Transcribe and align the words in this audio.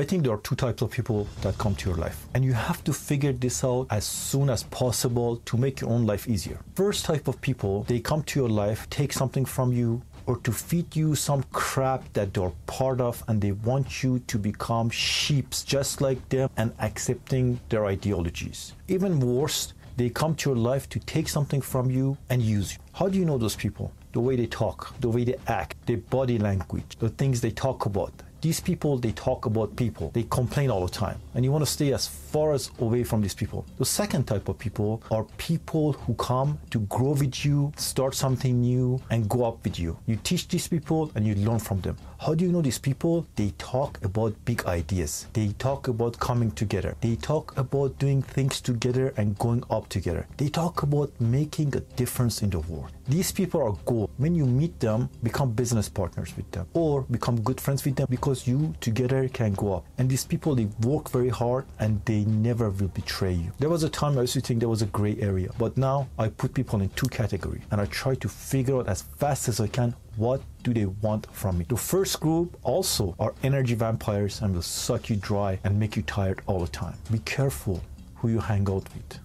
I 0.00 0.04
think 0.04 0.22
there 0.22 0.32
are 0.32 0.38
two 0.38 0.54
types 0.54 0.80
of 0.80 0.90
people 0.90 1.28
that 1.42 1.58
come 1.58 1.74
to 1.74 1.90
your 1.90 1.98
life, 1.98 2.24
and 2.32 2.42
you 2.42 2.54
have 2.54 2.82
to 2.84 2.92
figure 2.94 3.34
this 3.34 3.62
out 3.62 3.86
as 3.90 4.06
soon 4.06 4.48
as 4.48 4.62
possible 4.62 5.36
to 5.44 5.58
make 5.58 5.82
your 5.82 5.90
own 5.90 6.06
life 6.06 6.26
easier. 6.26 6.58
First 6.74 7.04
type 7.04 7.28
of 7.28 7.38
people, 7.42 7.82
they 7.82 8.00
come 8.00 8.22
to 8.22 8.40
your 8.40 8.48
life, 8.48 8.88
take 8.88 9.12
something 9.12 9.44
from 9.44 9.74
you, 9.74 10.00
or 10.24 10.38
to 10.38 10.52
feed 10.52 10.96
you 10.96 11.14
some 11.14 11.42
crap 11.52 12.10
that 12.14 12.32
they're 12.32 12.50
part 12.64 12.98
of 13.02 13.22
and 13.28 13.42
they 13.42 13.52
want 13.52 14.02
you 14.02 14.20
to 14.20 14.38
become 14.38 14.88
sheeps 14.88 15.62
just 15.62 16.00
like 16.00 16.26
them 16.30 16.48
and 16.56 16.72
accepting 16.80 17.60
their 17.68 17.84
ideologies. 17.84 18.72
Even 18.88 19.20
worse, 19.20 19.74
they 19.98 20.08
come 20.08 20.34
to 20.36 20.48
your 20.48 20.56
life 20.56 20.88
to 20.88 20.98
take 21.00 21.28
something 21.28 21.60
from 21.60 21.90
you 21.90 22.16
and 22.30 22.40
use 22.40 22.72
you. 22.72 22.78
How 22.94 23.08
do 23.08 23.18
you 23.18 23.26
know 23.26 23.36
those 23.36 23.54
people? 23.54 23.92
The 24.12 24.20
way 24.20 24.36
they 24.36 24.46
talk, 24.46 24.98
the 25.00 25.10
way 25.10 25.24
they 25.24 25.36
act, 25.46 25.76
their 25.86 25.98
body 25.98 26.38
language, 26.38 26.96
the 26.98 27.10
things 27.10 27.42
they 27.42 27.50
talk 27.50 27.84
about. 27.84 28.14
These 28.40 28.60
people, 28.60 28.96
they 28.96 29.12
talk 29.12 29.44
about 29.44 29.76
people. 29.76 30.10
They 30.14 30.22
complain 30.22 30.70
all 30.70 30.86
the 30.86 30.92
time. 30.92 31.18
And 31.34 31.44
you 31.44 31.52
want 31.52 31.64
to 31.64 31.70
stay 31.70 31.92
as 31.92 32.06
far 32.06 32.54
as 32.54 32.70
away 32.78 33.04
from 33.04 33.20
these 33.20 33.34
people. 33.34 33.66
The 33.78 33.84
second 33.84 34.24
type 34.24 34.48
of 34.48 34.58
people 34.58 35.02
are 35.10 35.24
people 35.36 35.92
who 35.92 36.14
come 36.14 36.58
to 36.70 36.80
grow 36.80 37.10
with 37.10 37.44
you, 37.44 37.72
start 37.76 38.14
something 38.14 38.60
new, 38.62 39.00
and 39.10 39.28
go 39.28 39.44
up 39.44 39.62
with 39.62 39.78
you. 39.78 39.98
You 40.06 40.16
teach 40.16 40.48
these 40.48 40.68
people 40.68 41.12
and 41.14 41.26
you 41.26 41.34
learn 41.34 41.58
from 41.58 41.82
them. 41.82 41.96
How 42.20 42.34
do 42.34 42.44
you 42.44 42.52
know 42.52 42.60
these 42.62 42.78
people? 42.78 43.26
They 43.36 43.52
talk 43.56 44.02
about 44.04 44.34
big 44.44 44.66
ideas. 44.66 45.26
They 45.32 45.48
talk 45.58 45.88
about 45.88 46.18
coming 46.18 46.50
together. 46.50 46.94
They 47.00 47.16
talk 47.16 47.56
about 47.56 47.98
doing 47.98 48.20
things 48.22 48.60
together 48.60 49.14
and 49.16 49.38
going 49.38 49.64
up 49.70 49.88
together. 49.88 50.26
They 50.36 50.48
talk 50.50 50.82
about 50.82 51.10
making 51.18 51.74
a 51.76 51.80
difference 51.80 52.42
in 52.42 52.50
the 52.50 52.60
world. 52.60 52.90
These 53.08 53.32
people 53.32 53.62
are 53.62 53.72
gold. 53.86 54.10
When 54.18 54.34
you 54.34 54.44
meet 54.44 54.78
them, 54.80 55.08
become 55.22 55.52
business 55.52 55.88
partners 55.88 56.36
with 56.36 56.50
them 56.52 56.66
or 56.74 57.02
become 57.10 57.40
good 57.40 57.58
friends 57.60 57.84
with 57.86 57.96
them 57.96 58.06
because 58.10 58.29
you 58.46 58.74
together 58.80 59.28
can 59.28 59.52
go 59.54 59.74
up. 59.74 59.84
And 59.98 60.08
these 60.08 60.24
people, 60.24 60.54
they 60.54 60.68
work 60.82 61.10
very 61.10 61.28
hard 61.28 61.66
and 61.78 62.00
they 62.04 62.24
never 62.24 62.70
will 62.70 62.88
betray 62.88 63.32
you. 63.32 63.52
There 63.58 63.68
was 63.68 63.82
a 63.82 63.88
time 63.88 64.18
I 64.18 64.22
used 64.22 64.34
to 64.34 64.40
think 64.40 64.60
there 64.60 64.68
was 64.68 64.82
a 64.82 64.86
gray 64.86 65.16
area, 65.20 65.50
but 65.58 65.76
now 65.76 66.08
I 66.18 66.28
put 66.28 66.54
people 66.54 66.80
in 66.80 66.88
two 66.90 67.08
categories 67.08 67.62
and 67.70 67.80
I 67.80 67.86
try 67.86 68.14
to 68.14 68.28
figure 68.28 68.76
out 68.76 68.88
as 68.88 69.02
fast 69.02 69.48
as 69.48 69.60
I 69.60 69.66
can 69.66 69.94
what 70.16 70.42
do 70.62 70.74
they 70.74 70.84
want 70.84 71.26
from 71.32 71.58
me? 71.58 71.64
The 71.68 71.76
first 71.76 72.20
group 72.20 72.58
also 72.62 73.14
are 73.18 73.34
energy 73.42 73.74
vampires 73.74 74.42
and 74.42 74.54
will 74.54 74.60
suck 74.60 75.08
you 75.08 75.16
dry 75.16 75.58
and 75.64 75.78
make 75.78 75.96
you 75.96 76.02
tired 76.02 76.42
all 76.46 76.60
the 76.60 76.68
time. 76.68 76.96
Be 77.10 77.20
careful 77.20 77.80
who 78.16 78.28
you 78.28 78.38
hang 78.38 78.68
out 78.68 78.86
with. 78.94 79.18